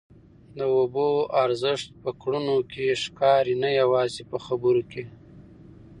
[0.57, 1.07] د اوبو
[1.43, 5.03] ارزښت په کړنو کي ښکاري نه یوازي په خبرو کي.